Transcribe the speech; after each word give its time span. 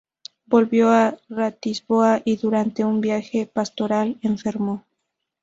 Volvió 0.47 0.89
a 0.89 1.19
Ratisbona 1.29 2.23
y, 2.25 2.37
durante 2.37 2.83
un 2.83 3.01
viaje 3.01 3.45
pastoral 3.45 4.17
enfermó. 4.23 4.83